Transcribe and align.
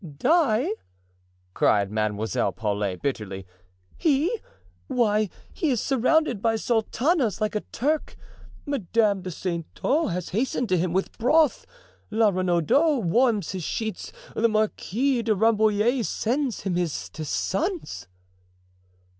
"Die!" 0.17 0.69
cried 1.53 1.91
Mademoiselle 1.91 2.51
Paulet, 2.51 2.99
bitterly, 3.03 3.45
"he! 3.95 4.35
Why, 4.87 5.29
he 5.53 5.69
is 5.69 5.79
surrounded 5.79 6.41
by 6.41 6.55
sultanas, 6.55 7.39
like 7.39 7.53
a 7.53 7.59
Turk. 7.61 8.17
Madame 8.65 9.21
de 9.21 9.29
Saintot 9.29 10.07
has 10.07 10.29
hastened 10.29 10.69
to 10.69 10.77
him 10.79 10.91
with 10.91 11.15
broth; 11.19 11.67
La 12.09 12.31
Renaudot 12.31 13.03
warms 13.03 13.51
his 13.51 13.63
sheets; 13.63 14.11
the 14.35 14.49
Marquise 14.49 15.21
de 15.25 15.35
Rambouillet 15.35 16.03
sends 16.03 16.61
him 16.61 16.73
his 16.73 17.07
tisanes." 17.13 18.07